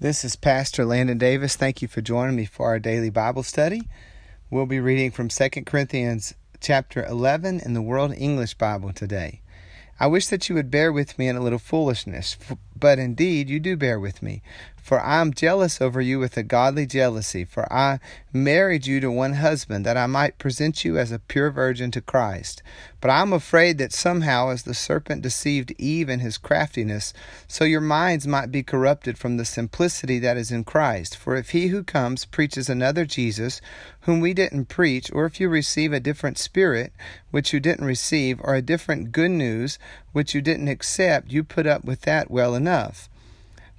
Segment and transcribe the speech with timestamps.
[0.00, 1.56] This is Pastor Landon Davis.
[1.56, 3.88] Thank you for joining me for our daily Bible study.
[4.48, 9.40] We'll be reading from 2 Corinthians chapter 11 in the World English Bible today.
[9.98, 12.36] I wish that you would bear with me in a little foolishness,
[12.78, 14.40] but indeed you do bear with me.
[14.88, 18.00] For I am jealous over you with a godly jealousy, for I
[18.32, 22.00] married you to one husband, that I might present you as a pure virgin to
[22.00, 22.62] Christ.
[23.02, 27.12] But I am afraid that somehow, as the serpent deceived Eve in his craftiness,
[27.46, 31.18] so your minds might be corrupted from the simplicity that is in Christ.
[31.18, 33.60] For if he who comes preaches another Jesus,
[34.00, 36.94] whom we didn't preach, or if you receive a different spirit,
[37.30, 39.78] which you didn't receive, or a different good news,
[40.12, 43.10] which you didn't accept, you put up with that well enough.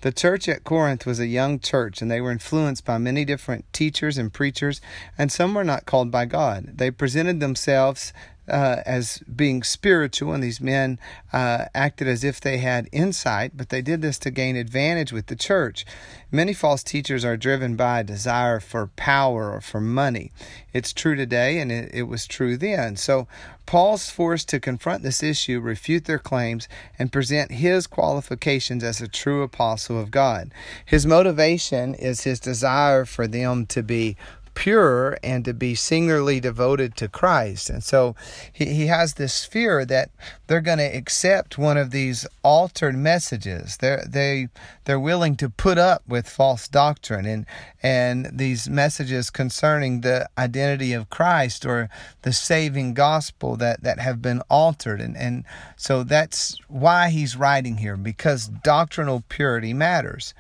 [0.01, 3.65] The church at Corinth was a young church, and they were influenced by many different
[3.73, 4.79] teachers and preachers,
[5.17, 6.77] and some were not called by God.
[6.77, 8.13] They presented themselves
[8.49, 10.99] uh, as being spiritual, and these men
[11.31, 15.27] uh, acted as if they had insight, but they did this to gain advantage with
[15.27, 15.85] the church.
[16.31, 20.31] Many false teachers are driven by a desire for power or for money.
[20.73, 22.95] It's true today, and it, it was true then.
[22.95, 23.27] So
[23.65, 29.07] Paul's forced to confront this issue, refute their claims, and present his qualifications as a
[29.07, 30.51] true apostle of God.
[30.85, 34.17] His motivation is his desire for them to be
[34.59, 37.69] pure and to be singularly devoted to Christ.
[37.69, 38.13] And so
[38.51, 40.09] he, he has this fear that
[40.47, 43.77] they're going to accept one of these altered messages.
[43.77, 44.49] They're, they,
[44.83, 47.45] they're willing to put up with false doctrine and,
[47.81, 51.89] and these messages concerning the identity of Christ or
[52.23, 54.99] the saving gospel that, that have been altered.
[54.99, 55.45] And, and
[55.77, 60.33] so that's why he's writing here, because doctrinal purity matters.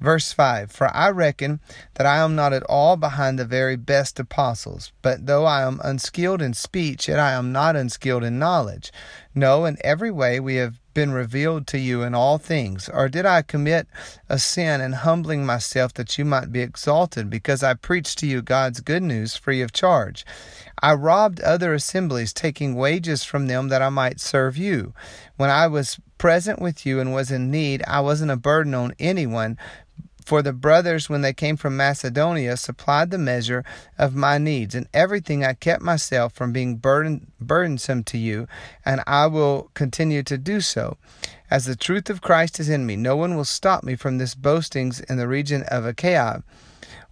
[0.00, 1.60] Verse 5 For I reckon
[1.94, 5.80] that I am not at all behind the very best apostles, but though I am
[5.82, 8.92] unskilled in speech, yet I am not unskilled in knowledge.
[9.34, 12.88] No, in every way we have been revealed to you in all things?
[12.88, 13.86] Or did I commit
[14.30, 18.40] a sin in humbling myself that you might be exalted, because I preached to you
[18.40, 20.24] God's good news free of charge?
[20.80, 24.94] I robbed other assemblies, taking wages from them that I might serve you.
[25.36, 28.94] When I was present with you and was in need, I wasn't a burden on
[28.98, 29.58] anyone,
[30.26, 33.64] for the brothers, when they came from Macedonia, supplied the measure
[33.96, 34.74] of my needs.
[34.74, 38.48] and everything I kept myself from being burden, burdensome to you,
[38.84, 40.96] and I will continue to do so.
[41.48, 44.34] As the truth of Christ is in me, no one will stop me from this
[44.34, 46.42] boastings in the region of Achaia.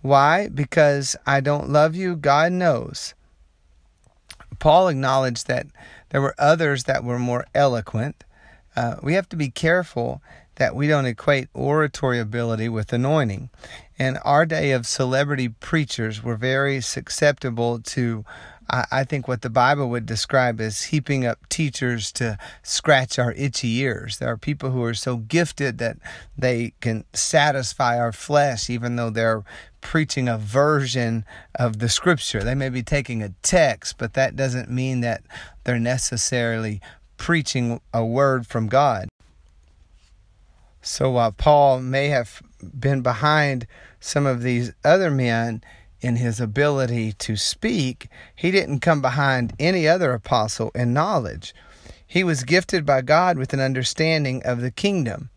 [0.03, 0.49] Why?
[0.49, 3.15] Because I don't love you, God knows.
[4.59, 5.69] Paul acknowledged that
[6.11, 8.25] there were others that were more eloquent.
[8.75, 10.21] Uh, we have to be careful
[10.57, 13.51] that we don't equate oratory ability with anointing.
[13.99, 18.25] And our day of celebrity preachers, we're very susceptible to,
[18.69, 23.77] I think, what the Bible would describe as heaping up teachers to scratch our itchy
[23.79, 24.19] ears.
[24.19, 25.99] There are people who are so gifted that
[26.37, 29.45] they can satisfy our flesh, even though they're
[29.81, 32.43] preaching a version of the scripture.
[32.43, 35.23] They may be taking a text, but that doesn't mean that
[35.65, 36.81] they're necessarily
[37.17, 39.09] preaching a word from God.
[40.85, 42.43] So while Paul may have
[42.79, 43.67] been behind
[44.01, 45.65] some of these other men
[46.03, 51.55] in his ability to speak, he didn't come behind any other apostle in knowledge.
[52.07, 55.31] He was gifted by God with an understanding of the kingdom.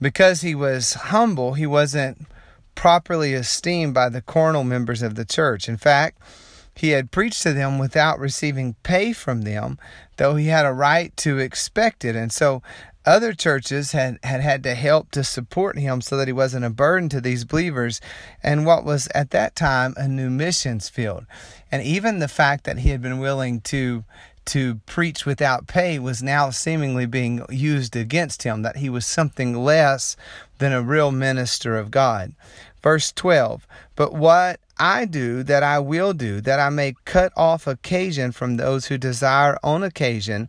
[0.00, 2.26] Because he was humble, he wasn't
[2.76, 5.68] properly esteemed by the carnal members of the church.
[5.68, 6.18] In fact,
[6.76, 9.78] he had preached to them without receiving pay from them,
[10.18, 12.14] though he had a right to expect it.
[12.14, 12.62] And so
[13.06, 16.70] other churches had, had had to help to support him so that he wasn't a
[16.70, 18.00] burden to these believers
[18.42, 21.24] and what was at that time a new missions field.
[21.70, 24.04] And even the fact that he had been willing to
[24.46, 29.56] to preach without pay was now seemingly being used against him, that he was something
[29.56, 30.16] less
[30.58, 32.32] than a real minister of God.
[32.82, 37.66] Verse 12 But what I do, that I will do, that I may cut off
[37.66, 40.48] occasion from those who desire on occasion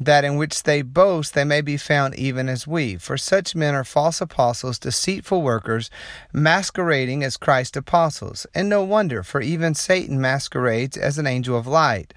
[0.00, 2.96] that in which they boast they may be found even as we.
[2.96, 5.90] For such men are false apostles, deceitful workers,
[6.32, 8.46] masquerading as Christ's apostles.
[8.54, 12.14] And no wonder, for even Satan masquerades as an angel of light.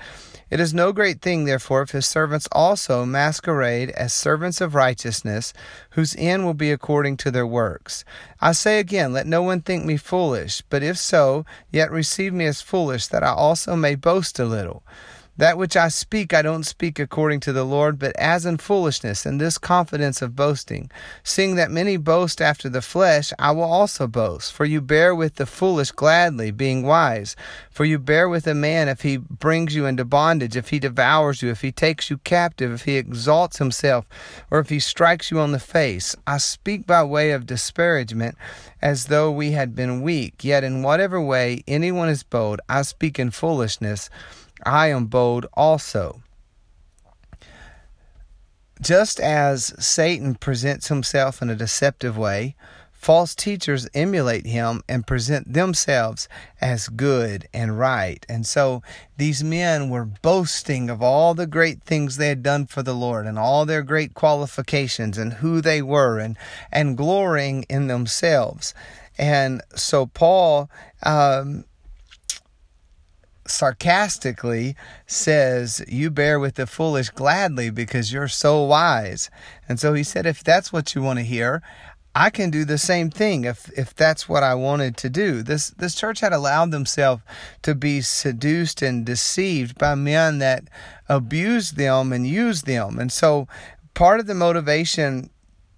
[0.49, 5.51] It is no great thing, therefore, if his servants also masquerade as servants of righteousness,
[5.91, 8.05] whose end will be according to their works.
[8.39, 12.45] I say again, let no one think me foolish, but if so, yet receive me
[12.45, 14.83] as foolish, that I also may boast a little.
[15.35, 19.25] That which I speak, I don't speak according to the Lord, but as in foolishness,
[19.25, 20.91] in this confidence of boasting.
[21.23, 24.53] Seeing that many boast after the flesh, I will also boast.
[24.53, 27.35] For you bear with the foolish gladly, being wise.
[27.71, 31.41] For you bear with a man if he brings you into bondage, if he devours
[31.41, 34.05] you, if he takes you captive, if he exalts himself,
[34.51, 36.15] or if he strikes you on the face.
[36.27, 38.37] I speak by way of disparagement,
[38.83, 40.43] as though we had been weak.
[40.43, 44.11] Yet in whatever way anyone is bold, I speak in foolishness.
[44.63, 46.21] I am bold also.
[48.81, 52.55] Just as Satan presents himself in a deceptive way,
[52.91, 56.27] false teachers emulate him and present themselves
[56.59, 58.25] as good and right.
[58.27, 58.81] And so
[59.17, 63.25] these men were boasting of all the great things they had done for the Lord
[63.25, 66.37] and all their great qualifications and who they were and,
[66.71, 68.73] and glorying in themselves.
[69.17, 70.69] And so Paul
[71.03, 71.65] um,
[73.47, 74.75] sarcastically
[75.05, 79.29] says, You bear with the foolish gladly because you're so wise.
[79.67, 81.61] And so he said, If that's what you want to hear,
[82.15, 85.41] I can do the same thing if if that's what I wanted to do.
[85.41, 87.23] This this church had allowed themselves
[87.63, 90.65] to be seduced and deceived by men that
[91.09, 92.99] abused them and used them.
[92.99, 93.47] And so
[93.95, 95.31] part of the motivation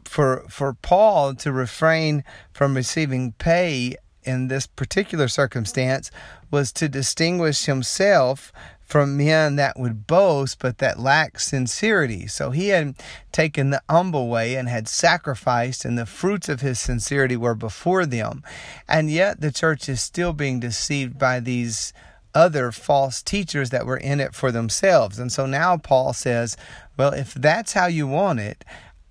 [0.03, 6.11] for for Paul to refrain from receiving pay in this particular circumstance
[6.55, 12.27] was to distinguish himself from men that would boast but that lacked sincerity.
[12.27, 12.95] So he had
[13.33, 18.05] taken the humble way and had sacrificed, and the fruits of his sincerity were before
[18.05, 18.41] them.
[18.87, 21.91] And yet the church is still being deceived by these
[22.33, 25.19] other false teachers that were in it for themselves.
[25.19, 26.55] And so now Paul says,
[26.95, 28.63] well, if that's how you want it,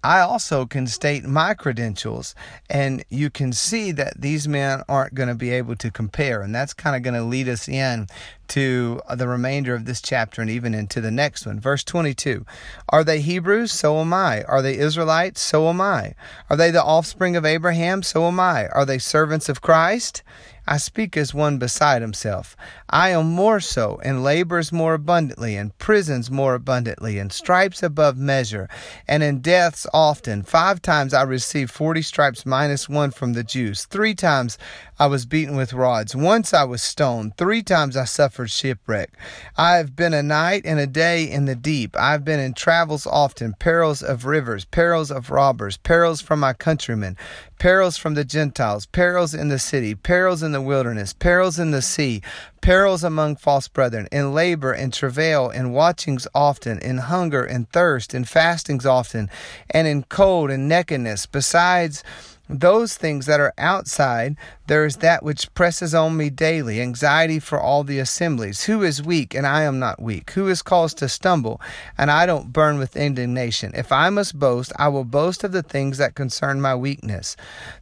[0.04, 2.34] I also can state my credentials,
[2.68, 6.42] and you can see that these men aren't going to be able to compare.
[6.42, 8.08] And that's kind of going to lead us in
[8.48, 11.58] to uh, the remainder of this chapter and even into the next one.
[11.58, 12.44] Verse 22
[12.90, 13.72] Are they Hebrews?
[13.72, 14.42] So am I.
[14.44, 15.40] Are they Israelites?
[15.40, 16.14] So am I.
[16.50, 18.02] Are they the offspring of Abraham?
[18.02, 18.68] So am I.
[18.68, 20.22] Are they servants of Christ?
[20.66, 22.56] I speak as one beside himself.
[22.88, 28.16] I am more so, and labors more abundantly, and prisons more abundantly, and stripes above
[28.16, 28.68] measure,
[29.06, 30.42] and in deaths often.
[30.42, 33.84] Five times I received forty stripes minus one from the Jews.
[33.84, 34.56] Three times
[34.98, 36.14] I was beaten with rods.
[36.14, 37.36] Once I was stoned.
[37.36, 39.10] Three times I suffered shipwreck.
[39.56, 41.96] I have been a night and a day in the deep.
[41.96, 46.52] I have been in travels often, perils of rivers, perils of robbers, perils from my
[46.52, 47.16] countrymen,
[47.58, 51.82] perils from the Gentiles, perils in the city, perils in the wilderness, perils in the
[51.82, 52.22] sea,
[52.60, 58.14] perils among false brethren, in labor and travail, in watchings often, in hunger and thirst,
[58.14, 59.30] in fastings often,
[59.70, 62.02] and in cold and nakedness, besides
[62.48, 64.36] those things that are outside,
[64.66, 68.64] there is that which presses on me daily, anxiety for all the assemblies.
[68.64, 70.30] Who is weak, and I am not weak?
[70.32, 71.60] Who is caused to stumble,
[71.96, 73.72] and I don't burn with indignation?
[73.74, 77.34] If I must boast, I will boast of the things that concern my weakness.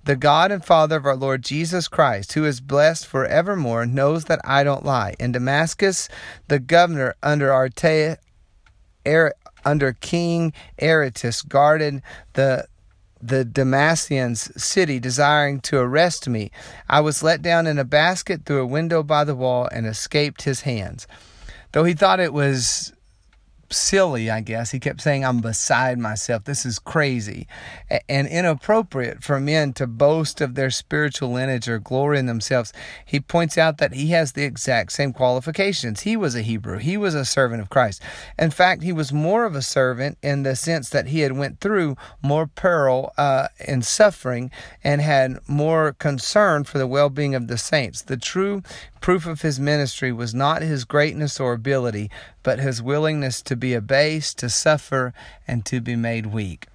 [0.05, 4.41] The God and Father of our Lord Jesus Christ, who is blessed forevermore, knows that
[4.45, 5.15] I don't lie.
[5.19, 6.09] In Damascus,
[6.47, 8.19] the governor under Artea,
[9.05, 9.33] er,
[9.65, 12.03] under King Aretas guarded
[12.35, 12.67] the
[13.23, 16.51] the Damascenes city, desiring to arrest me.
[16.89, 20.43] I was let down in a basket through a window by the wall and escaped
[20.43, 21.07] his hands.
[21.71, 22.92] Though he thought it was
[23.73, 24.71] silly, I guess.
[24.71, 26.45] He kept saying, I'm beside myself.
[26.45, 27.47] This is crazy
[28.09, 32.73] and inappropriate for men to boast of their spiritual lineage or glory in themselves.
[33.05, 36.01] He points out that he has the exact same qualifications.
[36.01, 36.79] He was a Hebrew.
[36.79, 38.03] He was a servant of Christ.
[38.39, 41.61] In fact, he was more of a servant in the sense that he had went
[41.61, 44.51] through more peril uh, and suffering
[44.85, 48.03] and had more concern for the well-being of the saints.
[48.03, 48.63] The true
[49.03, 52.09] Proof of his ministry was not his greatness or ability,
[52.45, 55.13] but his willingness to be abased, to suffer,
[55.47, 56.69] and to be made weak.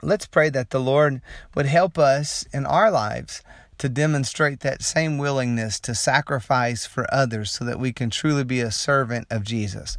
[0.00, 1.20] Let's pray that the Lord
[1.56, 3.42] would help us in our lives
[3.80, 8.60] to demonstrate that same willingness to sacrifice for others so that we can truly be
[8.60, 9.96] a servant of Jesus.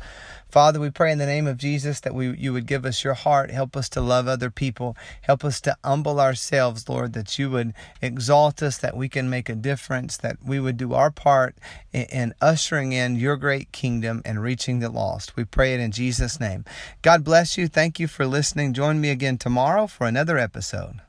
[0.49, 3.15] Father, we pray in the name of Jesus that we you would give us your
[3.15, 7.49] heart, help us to love other people, help us to humble ourselves, Lord, that you
[7.49, 11.55] would exalt us, that we can make a difference, that we would do our part
[11.91, 15.35] in, in ushering in your great kingdom and reaching the lost.
[15.35, 16.65] We pray it in Jesus' name.
[17.01, 17.67] God bless you.
[17.67, 18.73] Thank you for listening.
[18.73, 20.99] Join me again tomorrow for another episode.